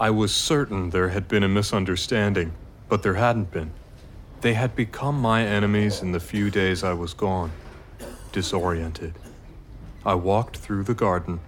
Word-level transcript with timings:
I 0.00 0.10
was 0.10 0.32
certain 0.32 0.90
there 0.90 1.08
had 1.08 1.26
been 1.26 1.42
a 1.42 1.48
misunderstanding, 1.48 2.52
but 2.88 3.02
there 3.02 3.14
hadn't 3.14 3.50
been. 3.50 3.72
They 4.42 4.54
had 4.54 4.76
become 4.76 5.20
my 5.20 5.44
enemies 5.44 6.02
in 6.02 6.12
the 6.12 6.20
few 6.20 6.52
days 6.52 6.84
I 6.84 6.92
was 6.92 7.14
gone, 7.14 7.50
disoriented. 8.30 9.14
I 10.06 10.14
walked 10.14 10.58
through 10.58 10.84
the 10.84 10.94
garden, 10.94 11.40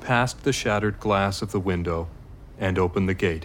past 0.00 0.44
the 0.44 0.52
shattered 0.52 0.98
glass 0.98 1.42
of 1.42 1.52
the 1.52 1.60
window, 1.60 2.08
and 2.58 2.78
opened 2.78 3.06
the 3.06 3.14
gate. 3.14 3.44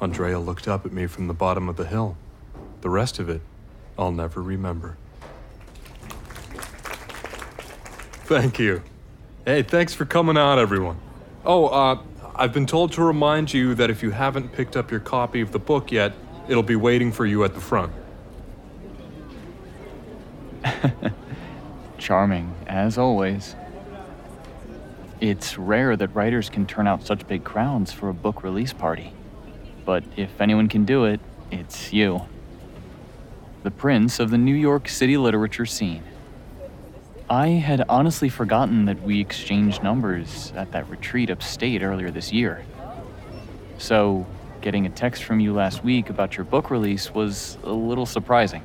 Andrea 0.00 0.40
looked 0.40 0.66
up 0.66 0.84
at 0.84 0.92
me 0.92 1.06
from 1.06 1.28
the 1.28 1.34
bottom 1.34 1.68
of 1.68 1.76
the 1.76 1.86
hill. 1.86 2.16
The 2.80 2.90
rest 2.90 3.20
of 3.20 3.28
it, 3.28 3.40
I'll 3.96 4.10
never 4.10 4.42
remember. 4.42 4.96
Thank 8.24 8.58
you. 8.58 8.82
Hey, 9.44 9.62
thanks 9.62 9.94
for 9.94 10.04
coming 10.04 10.36
out, 10.36 10.58
everyone. 10.58 10.98
Oh, 11.44 11.66
uh, 11.66 12.02
I've 12.38 12.52
been 12.52 12.66
told 12.66 12.92
to 12.92 13.02
remind 13.02 13.54
you 13.54 13.74
that 13.76 13.88
if 13.88 14.02
you 14.02 14.10
haven't 14.10 14.52
picked 14.52 14.76
up 14.76 14.90
your 14.90 15.00
copy 15.00 15.40
of 15.40 15.52
the 15.52 15.58
book 15.58 15.90
yet, 15.90 16.12
it'll 16.48 16.62
be 16.62 16.76
waiting 16.76 17.10
for 17.10 17.24
you 17.24 17.44
at 17.44 17.54
the 17.54 17.60
front. 17.62 17.90
Charming, 21.98 22.54
as 22.66 22.98
always. 22.98 23.56
It's 25.18 25.56
rare 25.56 25.96
that 25.96 26.08
writers 26.08 26.50
can 26.50 26.66
turn 26.66 26.86
out 26.86 27.06
such 27.06 27.26
big 27.26 27.42
crowds 27.42 27.90
for 27.90 28.10
a 28.10 28.14
book 28.14 28.42
release 28.42 28.74
party. 28.74 29.14
But 29.86 30.04
if 30.14 30.38
anyone 30.38 30.68
can 30.68 30.84
do 30.84 31.06
it, 31.06 31.20
it's 31.50 31.90
you. 31.90 32.26
The 33.62 33.70
prince 33.70 34.20
of 34.20 34.28
the 34.28 34.36
New 34.36 34.54
York 34.54 34.90
City 34.90 35.16
literature 35.16 35.64
scene. 35.64 36.02
I 37.28 37.48
had 37.48 37.84
honestly 37.88 38.28
forgotten 38.28 38.84
that 38.84 39.02
we 39.02 39.20
exchanged 39.20 39.82
numbers 39.82 40.52
at 40.54 40.70
that 40.72 40.88
retreat 40.88 41.28
upstate 41.28 41.82
earlier 41.82 42.12
this 42.12 42.32
year. 42.32 42.64
So, 43.78 44.26
getting 44.60 44.86
a 44.86 44.90
text 44.90 45.24
from 45.24 45.40
you 45.40 45.52
last 45.52 45.82
week 45.82 46.08
about 46.08 46.36
your 46.36 46.44
book 46.44 46.70
release 46.70 47.12
was 47.12 47.58
a 47.64 47.72
little 47.72 48.06
surprising. 48.06 48.62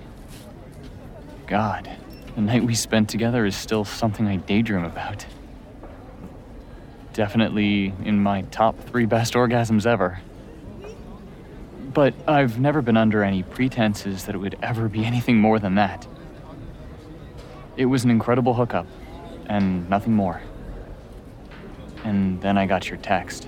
God, 1.48 1.90
the 2.36 2.42
night 2.42 2.64
we 2.64 2.76
spent 2.76 3.10
together 3.10 3.48
is 3.48 3.56
still 3.56 3.84
something 3.84 4.28
I 4.28 4.36
daydream 4.36 4.84
about. 4.84 5.26
Definitely 7.14 7.96
in 8.06 8.22
my 8.22 8.44
top 8.44 8.80
three 8.80 9.08
best 9.08 9.34
orgasms 9.34 9.88
ever. 9.88 10.22
But 11.96 12.14
I've 12.28 12.60
never 12.60 12.84
been 12.84 12.96
under 12.96 13.24
any 13.24 13.42
pretenses 13.42 14.26
that 14.26 14.36
it 14.36 14.38
would 14.38 14.58
ever 14.62 14.88
be 14.88 15.04
anything 15.04 15.38
more 15.38 15.58
than 15.58 15.76
that. 15.76 16.08
It 17.82 17.86
was 17.86 18.04
an 18.04 18.12
incredible 18.12 18.54
hookup, 18.54 18.86
and 19.48 19.90
nothing 19.90 20.14
more. 20.14 20.40
And 22.04 22.40
then 22.40 22.56
I 22.56 22.68
got 22.68 22.88
your 22.88 23.00
text. 23.00 23.48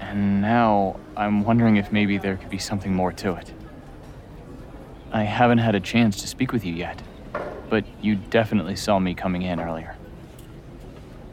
And 0.00 0.42
now 0.42 0.98
I'm 1.16 1.44
wondering 1.44 1.76
if 1.76 1.92
maybe 1.92 2.18
there 2.18 2.36
could 2.36 2.50
be 2.50 2.58
something 2.58 2.92
more 2.92 3.12
to 3.12 3.34
it. 3.34 3.52
I 5.12 5.22
haven't 5.22 5.58
had 5.58 5.76
a 5.76 5.80
chance 5.80 6.20
to 6.22 6.26
speak 6.26 6.50
with 6.50 6.64
you 6.64 6.74
yet, 6.74 7.00
but 7.70 7.84
you 8.00 8.16
definitely 8.16 8.74
saw 8.74 8.98
me 8.98 9.14
coming 9.14 9.42
in 9.42 9.60
earlier. 9.60 9.94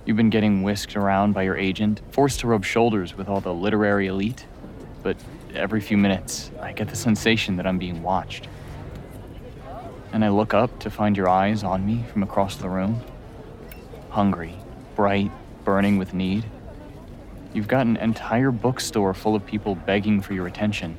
You've 0.06 0.18
been 0.18 0.30
getting 0.30 0.62
whisked 0.62 0.96
around 0.96 1.34
by 1.34 1.42
your 1.42 1.58
agent, 1.58 2.04
forced 2.12 2.42
to 2.42 2.48
rub 2.48 2.66
shoulders 2.66 3.18
with 3.18 3.28
all 3.28 3.42
the 3.42 3.54
literary 3.54 4.06
elite, 4.06 4.46
but 5.02 5.18
every 5.56 5.82
few 5.82 5.98
minutes, 5.98 6.52
I 6.62 6.72
get 6.72 6.90
the 6.90 6.96
sensation 6.96 7.56
that 7.56 7.66
I'm 7.66 7.80
being 7.80 8.04
watched 8.04 8.48
and 10.12 10.26
I 10.26 10.30
look 10.30 10.54
up 10.54 10.80
to 10.80 10.90
find 10.90 11.16
your 11.16 11.30
eyes 11.30 11.64
on 11.64 11.86
me 11.86 12.04
from 12.12 12.24
across 12.24 12.56
the 12.56 12.70
room. 12.70 13.02
Hungry, 14.10 14.56
bright, 14.96 15.32
burning 15.64 15.98
with 15.98 16.14
need. 16.14 16.46
You've 17.54 17.68
got 17.68 17.86
an 17.86 17.98
entire 17.98 18.52
bookstore 18.52 19.14
full 19.14 19.36
of 19.36 19.46
people 19.46 19.76
begging 19.76 20.22
for 20.22 20.34
your 20.34 20.48
attention, 20.48 20.98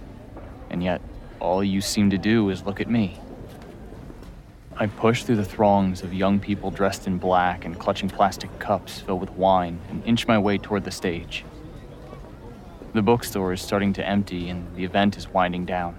and 0.68 0.82
yet 0.82 1.00
all 1.40 1.64
you 1.64 1.80
seem 1.80 2.10
to 2.10 2.18
do 2.18 2.50
is 2.50 2.64
look 2.64 2.80
at 2.80 2.88
me. 2.88 3.18
I 4.76 4.86
push 4.86 5.24
through 5.24 5.36
the 5.36 5.44
throngs 5.44 6.02
of 6.02 6.14
young 6.14 6.40
people 6.40 6.70
dressed 6.70 7.06
in 7.06 7.18
black 7.18 7.64
and 7.64 7.78
clutching 7.78 8.08
plastic 8.08 8.58
cups 8.58 9.00
filled 9.00 9.20
with 9.20 9.30
wine 9.32 9.78
and 9.90 10.04
inch 10.06 10.26
my 10.26 10.38
way 10.38 10.56
toward 10.56 10.84
the 10.84 10.90
stage. 10.90 11.44
The 12.94 13.02
bookstore 13.02 13.52
is 13.52 13.60
starting 13.60 13.92
to 13.94 14.06
empty 14.06 14.48
and 14.48 14.74
the 14.74 14.84
event 14.84 15.16
is 15.16 15.28
winding 15.28 15.66
down. 15.66 15.98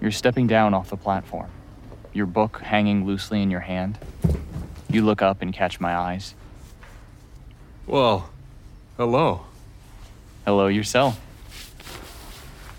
You're 0.00 0.12
stepping 0.12 0.46
down 0.46 0.74
off 0.74 0.90
the 0.90 0.96
platform 0.96 1.50
your 2.12 2.26
book 2.26 2.60
hanging 2.60 3.06
loosely 3.06 3.42
in 3.42 3.50
your 3.50 3.60
hand. 3.60 3.98
You 4.88 5.04
look 5.04 5.22
up 5.22 5.42
and 5.42 5.52
catch 5.52 5.80
my 5.80 5.94
eyes. 5.96 6.34
Well, 7.86 8.30
hello. 8.96 9.42
Hello 10.44 10.66
yourself. 10.66 11.20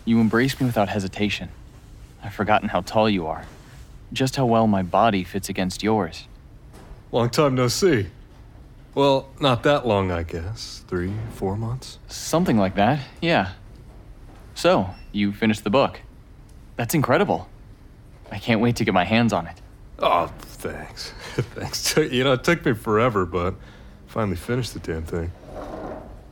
You 0.06 0.20
embrace 0.20 0.60
me 0.60 0.66
without 0.66 0.90
hesitation. 0.90 1.50
I've 2.24 2.34
forgotten 2.34 2.70
how 2.70 2.82
tall 2.82 3.10
you 3.10 3.28
are, 3.28 3.46
just 4.14 4.36
how 4.36 4.46
well 4.46 4.68
my 4.68 4.84
body 4.84 5.24
fits 5.24 5.50
against 5.50 5.84
yours. 5.84 6.28
Long 7.12 7.30
time 7.30 7.56
no 7.56 7.68
see. 7.68 8.08
Well, 8.94 9.30
not 9.40 9.64
that 9.64 9.88
long, 9.88 10.12
I 10.12 10.24
guess. 10.24 10.84
Three, 10.88 11.14
four 11.34 11.56
months? 11.56 11.98
Something 12.08 12.58
like 12.58 12.76
that, 12.76 13.00
yeah. 13.22 13.54
So, 14.54 14.90
you 15.12 15.32
finished 15.32 15.64
the 15.64 15.70
book. 15.70 16.02
That's 16.76 16.94
incredible. 16.94 17.48
I 18.32 18.40
can't 18.40 18.62
wait 18.62 18.78
to 18.78 18.86
get 18.86 18.94
my 18.94 19.04
hands 19.04 19.34
on 19.34 19.46
it. 19.48 19.62
Oh, 20.00 20.28
thanks. 20.40 21.14
thanks. 21.34 21.96
You 21.98 22.24
know, 22.24 22.34
it 22.34 22.44
took 22.44 22.66
me 22.66 22.74
forever, 22.74 23.26
but 23.26 23.56
finally 24.08 24.38
finished 24.38 24.74
the 24.74 24.80
damn 24.80 25.04
thing. 25.04 25.32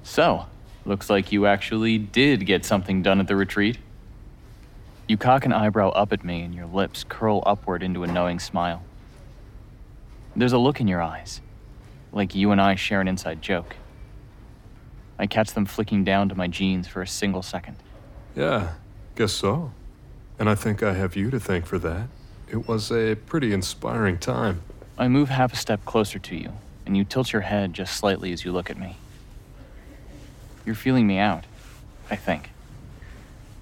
So, 0.03 0.45
looks 0.85 1.09
like 1.09 1.31
you 1.31 1.45
actually 1.45 1.97
did 1.97 2.45
get 2.45 2.65
something 2.65 3.03
done 3.03 3.19
at 3.19 3.27
the 3.27 3.35
retreat. 3.35 3.77
You 5.07 5.17
cock 5.17 5.45
an 5.45 5.53
eyebrow 5.53 5.89
up 5.89 6.13
at 6.13 6.23
me 6.23 6.41
and 6.41 6.53
your 6.53 6.67
lips 6.67 7.03
curl 7.03 7.43
upward 7.45 7.83
into 7.83 8.03
a 8.03 8.07
knowing 8.07 8.39
smile. 8.39 8.83
There's 10.35 10.53
a 10.53 10.57
look 10.57 10.79
in 10.79 10.87
your 10.87 11.01
eyes, 11.01 11.41
like 12.11 12.35
you 12.35 12.51
and 12.51 12.61
I 12.61 12.75
share 12.75 13.01
an 13.01 13.07
inside 13.07 13.41
joke. 13.41 13.75
I 15.17 15.27
catch 15.27 15.53
them 15.53 15.65
flicking 15.65 16.03
down 16.03 16.29
to 16.29 16.35
my 16.35 16.47
jeans 16.47 16.87
for 16.87 17.01
a 17.01 17.07
single 17.07 17.41
second. 17.41 17.75
Yeah, 18.35 18.73
guess 19.15 19.33
so. 19.33 19.71
And 20.39 20.49
I 20.49 20.55
think 20.55 20.81
I 20.81 20.93
have 20.93 21.17
you 21.17 21.29
to 21.31 21.39
thank 21.39 21.65
for 21.65 21.77
that. 21.79 22.07
It 22.49 22.67
was 22.67 22.91
a 22.91 23.15
pretty 23.15 23.53
inspiring 23.53 24.17
time. 24.17 24.61
I 24.97 25.09
move 25.09 25.29
half 25.29 25.53
a 25.53 25.57
step 25.57 25.83
closer 25.85 26.17
to 26.17 26.35
you, 26.35 26.53
and 26.85 26.95
you 26.95 27.03
tilt 27.03 27.33
your 27.33 27.41
head 27.43 27.73
just 27.73 27.97
slightly 27.97 28.31
as 28.31 28.45
you 28.45 28.53
look 28.53 28.69
at 28.69 28.77
me. 28.77 28.97
You're 30.65 30.75
feeling 30.75 31.05
me 31.05 31.19
out, 31.19 31.43
I 32.09 32.15
think. 32.15 32.51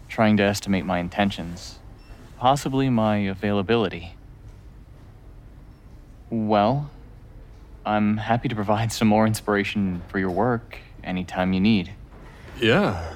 Trying 0.07 0.38
to 0.38 0.43
estimate 0.43 0.85
my 0.85 0.99
intentions, 0.99 1.79
possibly 2.38 2.89
my 2.89 3.17
availability. 3.17 4.15
Well, 6.29 6.91
I'm 7.85 8.17
happy 8.17 8.49
to 8.49 8.55
provide 8.55 8.91
some 8.91 9.07
more 9.07 9.25
inspiration 9.25 10.01
for 10.09 10.19
your 10.19 10.31
work 10.31 10.77
anytime 11.03 11.53
you 11.53 11.59
need. 11.59 11.91
Yeah. 12.59 13.13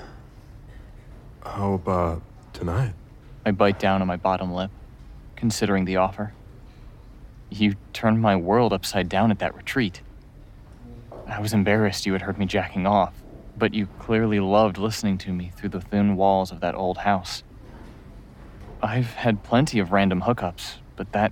How 1.43 1.73
about 1.73 2.21
tonight? 2.53 2.93
I 3.43 3.51
bite 3.51 3.79
down 3.79 4.01
on 4.01 4.07
my 4.07 4.17
bottom 4.17 4.53
lip, 4.53 4.69
considering 5.35 5.85
the 5.85 5.97
offer. 5.97 6.33
You 7.49 7.75
turned 7.91 8.21
my 8.21 8.35
world 8.35 8.71
upside 8.71 9.09
down 9.09 9.31
at 9.31 9.39
that 9.39 9.55
retreat. 9.55 10.01
I 11.27 11.39
was 11.39 11.53
embarrassed 11.53 12.05
you 12.05 12.13
had 12.13 12.21
heard 12.21 12.37
me 12.37 12.45
jacking 12.45 12.85
off, 12.85 13.13
but 13.57 13.73
you 13.73 13.87
clearly 13.97 14.39
loved 14.39 14.77
listening 14.77 15.17
to 15.19 15.33
me 15.33 15.51
through 15.55 15.69
the 15.69 15.81
thin 15.81 16.15
walls 16.15 16.51
of 16.51 16.59
that 16.59 16.75
old 16.75 16.99
house. 16.99 17.43
I've 18.81 19.13
had 19.13 19.43
plenty 19.43 19.79
of 19.79 19.91
random 19.91 20.21
hookups, 20.21 20.75
but 20.95 21.11
that. 21.13 21.31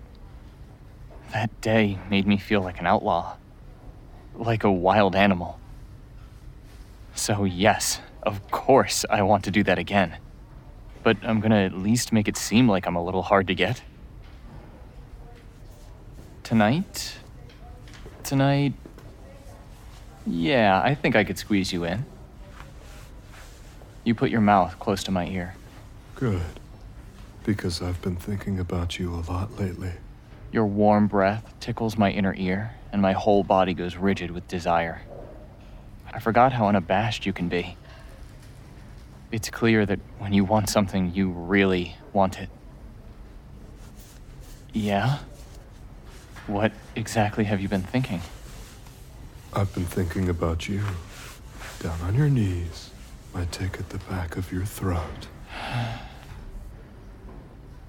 that 1.32 1.62
day 1.62 2.00
made 2.10 2.26
me 2.26 2.38
feel 2.38 2.62
like 2.62 2.80
an 2.80 2.88
outlaw. 2.88 3.38
Like 4.34 4.64
a 4.64 4.72
wild 4.72 5.16
animal. 5.16 5.60
So, 7.14 7.44
yes, 7.44 8.02
of 8.24 8.50
course, 8.50 9.06
I 9.10 9.22
want 9.22 9.44
to 9.44 9.52
do 9.52 9.64
that 9.64 9.78
again 9.78 10.18
but 11.04 11.18
I'm 11.24 11.40
gonna 11.40 11.64
at 11.64 11.74
least 11.74 12.12
make 12.12 12.28
it 12.28 12.38
seem 12.38 12.68
like 12.68 12.86
I'm 12.86 12.96
a 12.96 13.04
little 13.04 13.24
hard 13.24 13.48
to 13.48 13.56
get. 13.56 13.82
Tonight? 16.44 17.18
Tonight? 18.24 18.74
Yeah, 20.26 20.82
I 20.84 20.96
think 20.96 21.16
I 21.16 21.24
could 21.24 21.38
squeeze 21.38 21.72
you 21.72 21.84
in. 21.84 22.06
You 24.04 24.16
put 24.16 24.30
your 24.30 24.42
mouth 24.42 24.80
close 24.80 25.04
to 25.04 25.12
my 25.12 25.28
ear. 25.28 25.56
Good. 26.16 26.42
Because 27.44 27.82
I've 27.82 28.02
been 28.02 28.16
thinking 28.16 28.60
about 28.60 29.00
you 29.00 29.14
a 29.14 29.22
lot 29.32 29.60
lately. 29.60 29.94
Your 30.52 30.66
warm 30.66 31.08
breath 31.08 31.54
tickles 31.60 31.98
my 31.98 32.12
inner 32.12 32.34
ear, 32.36 32.76
and 32.92 33.02
my 33.02 33.14
whole 33.14 33.44
body 33.44 33.74
goes 33.74 33.96
rigid 33.96 34.32
with 34.32 34.48
desire. 34.48 35.02
I 36.12 36.20
forgot 36.20 36.54
how 36.54 36.68
unabashed 36.68 37.26
you 37.26 37.34
can 37.34 37.50
be. 37.50 37.78
It's 39.32 39.50
clear 39.50 39.86
that 39.86 40.00
when 40.18 40.34
you 40.34 40.44
want 40.44 40.70
something, 40.70 41.14
you 41.14 41.30
really 41.30 41.96
want 42.14 42.40
it. 42.40 42.50
Yeah? 44.74 45.20
What 46.48 46.72
exactly 46.96 47.44
have 47.44 47.62
you 47.62 47.68
been 47.68 47.84
thinking? 47.84 48.22
I've 49.54 49.74
been 49.74 49.86
thinking 49.86 50.30
about 50.30 50.68
you. 50.68 50.82
Down 51.80 52.00
on 52.02 52.16
your 52.16 52.30
knees. 52.30 52.90
My 53.34 53.46
dick 53.46 53.80
at 53.80 53.90
the 53.90 54.00
back 54.00 54.36
of 54.36 54.52
your 54.52 54.66
throat. 54.66 55.28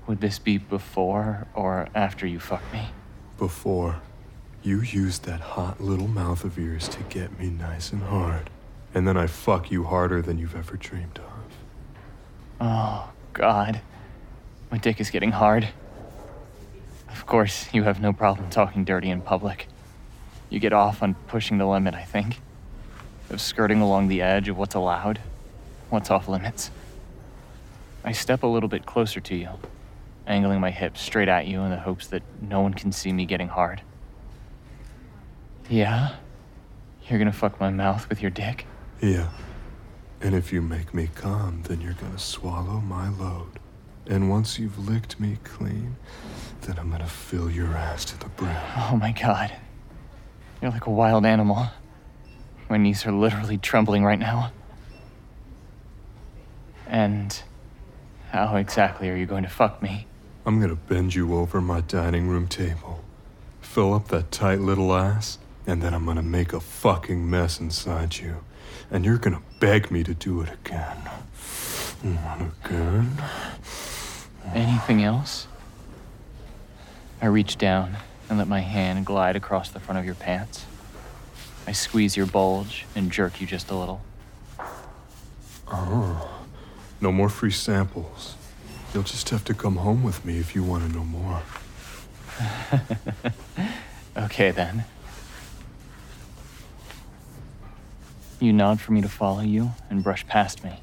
Would 0.07 0.21
this 0.21 0.39
be 0.39 0.59
before 0.59 1.47
or 1.55 1.89
after 1.95 2.27
you 2.27 2.39
fuck 2.39 2.63
me? 2.73 2.89
Before, 3.39 4.03
you 4.63 4.83
used 4.83 5.25
that 5.25 5.41
hot 5.41 5.81
little 5.81 6.09
mouth 6.09 6.45
of 6.45 6.59
yours 6.59 6.89
to 6.89 7.03
get 7.05 7.39
me 7.39 7.49
nice 7.49 7.93
and 7.93 8.03
hard. 8.03 8.51
And 8.93 9.09
then 9.09 9.17
I 9.17 9.27
fuck 9.27 9.71
you 9.71 9.85
harder 9.85 10.21
than 10.21 10.39
you've 10.39 10.57
ever 10.57 10.77
dreamed 10.77 11.19
of. 11.19 11.30
Oh, 12.61 13.11
God. 13.33 13.81
My 14.71 14.79
dick 14.79 15.01
is 15.01 15.11
getting 15.11 15.33
hard. 15.33 15.69
Of 17.09 17.27
course, 17.27 17.69
you 17.73 17.83
have 17.85 18.01
no 18.01 18.13
problem 18.13 18.51
talking 18.51 18.85
dirty 18.85 19.11
in 19.11 19.21
public. 19.21 19.67
You 20.49 20.59
get 20.61 20.73
off 20.73 21.03
on 21.03 21.15
pushing 21.27 21.59
the 21.59 21.67
limit, 21.67 21.95
I 21.95 22.03
think. 22.05 22.41
Of 23.31 23.41
skirting 23.41 23.81
along 23.81 24.09
the 24.09 24.23
edge 24.23 24.49
of 24.49 24.59
what's 24.59 24.75
allowed, 24.75 25.21
what's 25.89 26.11
off 26.11 26.29
limits. 26.29 26.71
I 28.05 28.13
step 28.13 28.43
a 28.43 28.47
little 28.47 28.69
bit 28.69 28.87
closer 28.87 29.21
to 29.21 29.37
you, 29.37 29.51
angling 30.27 30.61
my 30.61 30.71
hips 30.71 31.01
straight 31.01 31.29
at 31.29 31.47
you 31.47 31.61
in 31.63 31.71
the 31.71 31.79
hopes 31.79 32.09
that 32.09 32.23
no 32.41 32.61
one 32.61 32.75
can 32.75 32.93
see 32.93 33.13
me 33.13 33.27
getting 33.27 33.49
hard. 33.49 33.83
Yeah? 35.69 36.17
You're 37.09 37.19
gonna 37.19 37.33
fuck 37.33 37.61
my 37.61 37.71
mouth 37.71 38.09
with 38.09 38.21
your 38.21 38.31
dick? 38.31 38.67
Yeah. 39.01 39.29
And 40.23 40.35
if 40.35 40.53
you 40.53 40.61
make 40.61 40.93
me 40.93 41.09
come, 41.15 41.63
then 41.63 41.81
you're 41.81 41.95
gonna 41.95 42.19
swallow 42.19 42.81
my 42.81 43.09
load. 43.09 43.59
And 44.07 44.29
once 44.29 44.59
you've 44.59 44.89
licked 44.89 45.19
me 45.19 45.39
clean, 45.45 45.97
then 46.63 46.79
I'm 46.79 46.91
gonna 46.91 47.07
fill 47.07 47.51
your 47.51 47.75
ass 47.75 48.05
to 48.07 48.19
the 48.19 48.29
brim. 48.29 48.57
Oh 48.77 48.97
my 48.97 49.13
god. 49.13 49.53
You're 50.61 50.71
like 50.71 50.87
a 50.87 50.91
wild 50.91 51.25
animal. 51.25 51.69
My 52.69 52.77
knees 52.77 53.07
are 53.07 53.13
literally 53.13 53.57
trembling 53.57 54.05
right 54.05 54.19
now. 54.19 54.53
And 56.87 57.41
how 58.31 58.57
exactly 58.57 59.09
are 59.09 59.17
you 59.17 59.27
going 59.27 59.45
to 59.45 59.49
fuck 59.49 59.83
me? 59.83 60.07
I'm 60.45 60.61
gonna 60.61 60.75
bend 60.75 61.15
you 61.15 61.35
over 61.35 61.61
my 61.61 61.81
dining 61.81 62.29
room 62.29 62.47
table, 62.47 63.05
fill 63.61 63.95
up 63.95 64.09
that 64.09 64.31
tight 64.31 64.61
little 64.61 64.95
ass, 64.95 65.39
and 65.67 65.83
then 65.83 65.95
I'm 65.95 66.05
gonna 66.05 66.23
make 66.23 66.53
a 66.53 66.61
fucking 66.61 67.29
mess 67.29 67.61
inside 67.61 68.17
you. 68.17 68.45
And 68.91 69.05
you're 69.05 69.19
gonna 69.19 69.43
beg 69.61 69.91
me 69.91 70.03
to 70.05 70.15
do 70.15 70.41
it 70.41 70.49
again. 70.53 70.97
And 72.03 72.53
again. 72.65 73.23
Anything 74.55 75.03
else? 75.03 75.47
I 77.23 77.27
reach 77.27 77.59
down 77.59 77.97
and 78.29 78.39
let 78.39 78.49
my 78.49 78.61
hand 78.61 79.07
glide 79.07 79.37
across 79.37 79.71
the 79.71 79.81
front 79.81 79.99
of 79.99 80.05
your 80.05 80.15
pants. 80.15 80.65
I 81.67 81.73
squeeze 81.73 82.17
your 82.17 82.27
bulge 82.27 82.87
and 82.97 83.13
jerk 83.13 83.41
you 83.41 83.47
just 83.47 83.71
a 83.71 83.77
little. 83.77 84.01
Oh, 85.69 86.43
no 87.01 87.13
more 87.13 87.29
free 87.29 87.51
samples. 87.51 88.37
You'll 88.93 89.05
just 89.05 89.29
have 89.29 89.45
to 89.45 89.55
come 89.55 89.77
home 89.77 90.03
with 90.03 90.25
me 90.25 90.39
if 90.39 90.55
you 90.55 90.65
want 90.65 90.91
to 90.91 90.97
know 90.97 91.05
more. 91.05 91.43
Okay 94.17 94.51
then. 94.51 94.85
You 98.43 98.55
nod 98.55 98.81
for 98.81 98.93
me 98.93 99.03
to 99.03 99.09
follow 99.09 99.43
you 99.43 99.73
and 99.91 100.03
brush 100.03 100.27
past 100.27 100.65
me, 100.65 100.81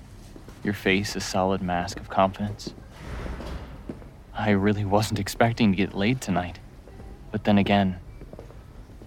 your 0.63 0.75
face 0.75 1.15
a 1.15 1.19
solid 1.19 1.59
mask 1.59 1.99
of 1.99 2.07
confidence. 2.07 2.75
I 4.31 4.51
really 4.51 4.85
wasn't 4.85 5.19
expecting 5.19 5.71
to 5.71 5.75
get 5.75 5.95
laid 5.95 6.21
tonight. 6.21 6.59
But 7.31 7.45
then 7.45 7.57
again, 7.57 7.97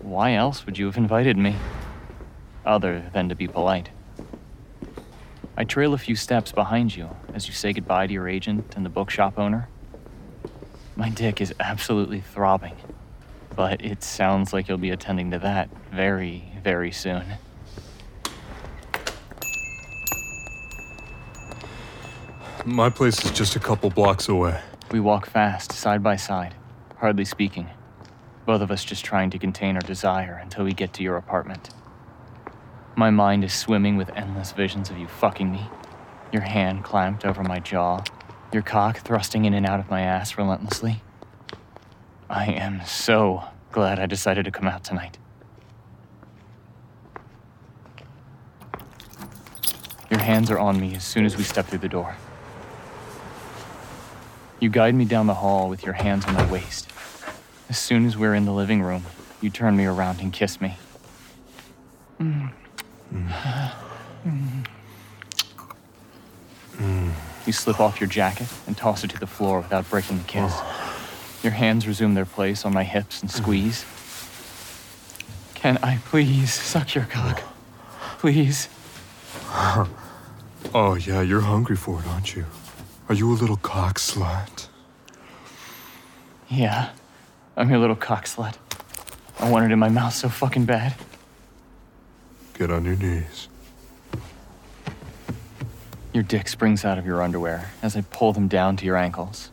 why 0.00 0.34
else 0.34 0.66
would 0.66 0.78
you 0.78 0.86
have 0.86 0.96
invited 0.96 1.36
me? 1.36 1.54
Other 2.66 3.08
than 3.12 3.28
to 3.28 3.36
be 3.36 3.46
polite. 3.46 3.90
I 5.56 5.62
trail 5.62 5.94
a 5.94 5.98
few 5.98 6.16
steps 6.16 6.50
behind 6.50 6.96
you 6.96 7.08
as 7.32 7.46
you 7.46 7.54
say 7.54 7.72
goodbye 7.72 8.08
to 8.08 8.12
your 8.12 8.28
agent 8.28 8.74
and 8.74 8.84
the 8.84 8.90
bookshop 8.90 9.38
owner. 9.38 9.68
My 10.96 11.08
dick 11.08 11.40
is 11.40 11.54
absolutely 11.60 12.20
throbbing, 12.20 12.74
but 13.54 13.84
it 13.84 14.02
sounds 14.02 14.52
like 14.52 14.66
you'll 14.66 14.76
be 14.76 14.90
attending 14.90 15.30
to 15.30 15.38
that 15.38 15.70
very, 15.92 16.52
very 16.64 16.90
soon. 16.90 17.24
My 22.66 22.90
place 22.90 23.24
is 23.24 23.30
just 23.30 23.56
a 23.56 23.58
couple 23.58 23.88
blocks 23.88 24.28
away. 24.28 24.60
We 24.90 25.00
walk 25.00 25.26
fast, 25.26 25.72
side 25.72 26.02
by 26.02 26.16
side, 26.16 26.54
hardly 26.98 27.24
speaking. 27.24 27.70
Both 28.44 28.60
of 28.60 28.70
us 28.70 28.84
just 28.84 29.02
trying 29.02 29.30
to 29.30 29.38
contain 29.38 29.76
our 29.76 29.80
desire 29.80 30.38
until 30.42 30.64
we 30.64 30.74
get 30.74 30.92
to 30.94 31.02
your 31.02 31.16
apartment. 31.16 31.70
My 32.96 33.08
mind 33.08 33.44
is 33.44 33.54
swimming 33.54 33.96
with 33.96 34.10
endless 34.14 34.52
visions 34.52 34.90
of 34.90 34.98
you 34.98 35.08
fucking 35.08 35.50
me, 35.50 35.70
your 36.32 36.42
hand 36.42 36.84
clamped 36.84 37.24
over 37.24 37.42
my 37.42 37.60
jaw, 37.60 38.04
your 38.52 38.62
cock 38.62 38.98
thrusting 38.98 39.46
in 39.46 39.54
and 39.54 39.64
out 39.64 39.80
of 39.80 39.88
my 39.88 40.02
ass 40.02 40.36
relentlessly. 40.36 41.02
I 42.28 42.46
am 42.52 42.84
so 42.84 43.42
glad 43.72 43.98
I 43.98 44.04
decided 44.04 44.44
to 44.44 44.50
come 44.50 44.68
out 44.68 44.84
tonight. 44.84 45.16
Your 50.10 50.20
hands 50.20 50.50
are 50.50 50.58
on 50.58 50.78
me 50.78 50.94
as 50.94 51.04
soon 51.04 51.24
as 51.24 51.38
we 51.38 51.42
step 51.42 51.66
through 51.66 51.78
the 51.78 51.88
door. 51.88 52.16
You 54.60 54.68
guide 54.68 54.94
me 54.94 55.06
down 55.06 55.26
the 55.26 55.34
hall 55.34 55.68
with 55.68 55.84
your 55.84 55.94
hands 55.94 56.26
on 56.26 56.34
my 56.34 56.50
waist. 56.50 56.88
As 57.68 57.78
soon 57.78 58.04
as 58.04 58.16
we're 58.16 58.34
in 58.34 58.44
the 58.44 58.52
living 58.52 58.82
room, 58.82 59.04
you 59.40 59.48
turn 59.48 59.76
me 59.76 59.86
around 59.86 60.20
and 60.20 60.32
kiss 60.32 60.60
me. 60.60 60.76
You 67.46 67.52
slip 67.52 67.80
off 67.80 68.00
your 68.00 68.08
jacket 68.08 68.48
and 68.66 68.76
toss 68.76 69.02
it 69.02 69.08
to 69.10 69.18
the 69.18 69.26
floor 69.26 69.60
without 69.60 69.88
breaking 69.88 70.18
the 70.18 70.24
kiss. 70.24 70.54
Your 71.42 71.52
hands 71.52 71.86
resume 71.86 72.14
their 72.14 72.26
place 72.26 72.64
on 72.66 72.74
my 72.74 72.84
hips 72.84 73.22
and 73.22 73.30
squeeze. 73.30 73.84
Can 75.54 75.78
I 75.82 75.98
please 76.04 76.52
suck 76.52 76.94
your 76.94 77.04
cock? 77.04 77.42
Please. 78.18 78.68
Oh, 80.72 80.94
yeah, 80.94 81.20
you're 81.22 81.40
hungry 81.40 81.74
for 81.74 81.98
it, 82.00 82.06
aren't 82.06 82.36
you? 82.36 82.44
Are 83.10 83.14
you 83.14 83.32
a 83.32 83.34
little 83.34 83.56
cock 83.56 83.98
slut? 83.98 84.68
Yeah, 86.48 86.90
I'm 87.56 87.68
your 87.68 87.80
little 87.80 87.96
cock 87.96 88.26
slut. 88.26 88.54
I 89.40 89.50
want 89.50 89.64
it 89.64 89.72
in 89.72 89.80
my 89.80 89.88
mouth 89.88 90.14
so 90.14 90.28
fucking 90.28 90.64
bad. 90.64 90.94
Get 92.54 92.70
on 92.70 92.84
your 92.84 92.94
knees. 92.94 93.48
Your 96.12 96.22
dick 96.22 96.46
springs 96.46 96.84
out 96.84 96.98
of 96.98 97.04
your 97.04 97.20
underwear 97.20 97.72
as 97.82 97.96
I 97.96 98.02
pull 98.02 98.32
them 98.32 98.46
down 98.46 98.76
to 98.76 98.84
your 98.84 98.96
ankles. 98.96 99.50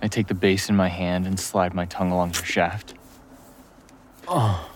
I 0.00 0.08
take 0.08 0.28
the 0.28 0.34
base 0.34 0.70
in 0.70 0.76
my 0.76 0.88
hand 0.88 1.26
and 1.26 1.38
slide 1.38 1.74
my 1.74 1.84
tongue 1.84 2.10
along 2.10 2.32
your 2.32 2.44
shaft. 2.44 2.94
Oh, 4.26 4.70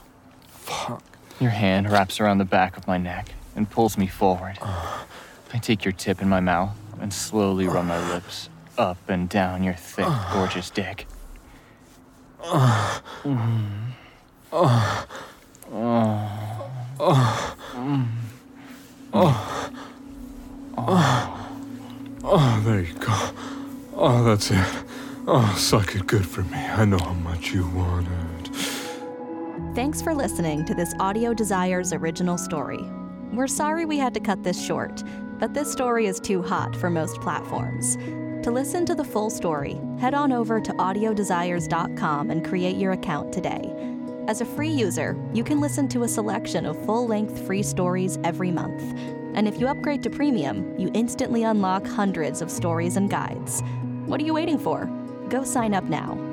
Fuck. 0.50 1.02
Your 1.40 1.48
hand 1.48 1.90
wraps 1.90 2.20
around 2.20 2.36
the 2.36 2.44
back 2.44 2.76
of 2.76 2.86
my 2.86 2.98
neck 2.98 3.30
and 3.56 3.70
pulls 3.70 3.96
me 3.96 4.06
forward. 4.06 4.58
I 4.60 5.58
take 5.62 5.82
your 5.82 5.92
tip 5.92 6.20
in 6.20 6.28
my 6.28 6.40
mouth 6.40 6.76
and 7.00 7.12
slowly 7.12 7.66
run 7.66 7.86
my 7.86 8.12
lips 8.12 8.48
up 8.78 8.98
and 9.08 9.28
down 9.28 9.62
your 9.62 9.74
thick, 9.74 10.06
gorgeous 10.32 10.70
dick. 10.70 11.06
Oh, 12.42 13.02
there 22.64 22.80
you 22.80 22.94
go. 22.94 23.30
Oh, 23.94 24.24
that's 24.24 24.50
it. 24.50 24.66
Oh, 25.26 25.54
suck 25.58 25.94
it 25.94 26.06
good 26.06 26.26
for 26.26 26.42
me. 26.42 26.56
I 26.56 26.84
know 26.84 26.98
how 26.98 27.12
much 27.12 27.52
you 27.52 27.68
wanted. 27.68 28.50
Thanks 29.74 30.00
for 30.02 30.14
listening 30.14 30.64
to 30.64 30.74
this 30.74 30.94
Audio 30.98 31.34
Desires 31.34 31.92
original 31.92 32.38
story. 32.38 32.82
We're 33.32 33.46
sorry 33.46 33.84
we 33.84 33.98
had 33.98 34.14
to 34.14 34.20
cut 34.20 34.42
this 34.42 34.60
short, 34.60 35.04
but 35.40 35.54
this 35.54 35.72
story 35.72 36.06
is 36.06 36.20
too 36.20 36.42
hot 36.42 36.76
for 36.76 36.90
most 36.90 37.20
platforms. 37.20 37.96
To 38.44 38.50
listen 38.50 38.86
to 38.86 38.94
the 38.94 39.04
full 39.04 39.30
story, 39.30 39.80
head 39.98 40.14
on 40.14 40.32
over 40.32 40.60
to 40.60 40.72
audiodesires.com 40.74 42.30
and 42.30 42.46
create 42.46 42.76
your 42.76 42.92
account 42.92 43.32
today. 43.32 43.74
As 44.28 44.40
a 44.40 44.44
free 44.44 44.70
user, 44.70 45.16
you 45.32 45.42
can 45.42 45.60
listen 45.60 45.88
to 45.88 46.04
a 46.04 46.08
selection 46.08 46.66
of 46.66 46.84
full 46.84 47.06
length 47.06 47.44
free 47.46 47.62
stories 47.62 48.18
every 48.22 48.50
month. 48.50 48.82
And 49.34 49.48
if 49.48 49.58
you 49.58 49.66
upgrade 49.66 50.02
to 50.04 50.10
premium, 50.10 50.78
you 50.78 50.90
instantly 50.94 51.42
unlock 51.42 51.86
hundreds 51.86 52.42
of 52.42 52.50
stories 52.50 52.96
and 52.96 53.10
guides. 53.10 53.62
What 54.06 54.20
are 54.20 54.24
you 54.24 54.34
waiting 54.34 54.58
for? 54.58 54.86
Go 55.28 55.42
sign 55.42 55.74
up 55.74 55.84
now 55.84 56.29